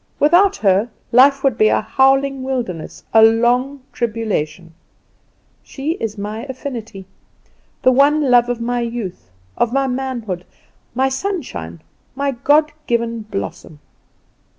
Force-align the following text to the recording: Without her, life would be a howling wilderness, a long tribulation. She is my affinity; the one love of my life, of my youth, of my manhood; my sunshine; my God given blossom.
Without 0.17 0.55
her, 0.55 0.89
life 1.11 1.43
would 1.43 1.59
be 1.59 1.67
a 1.67 1.79
howling 1.81 2.41
wilderness, 2.41 3.03
a 3.13 3.21
long 3.21 3.83
tribulation. 3.93 4.73
She 5.61 5.91
is 5.91 6.17
my 6.17 6.43
affinity; 6.45 7.05
the 7.83 7.91
one 7.91 8.31
love 8.31 8.49
of 8.49 8.59
my 8.59 8.81
life, 8.81 8.87
of 8.87 8.89
my 8.95 8.99
youth, 8.99 9.29
of 9.57 9.73
my 9.73 9.85
manhood; 9.85 10.43
my 10.95 11.07
sunshine; 11.07 11.83
my 12.15 12.31
God 12.31 12.71
given 12.87 13.21
blossom. 13.21 13.79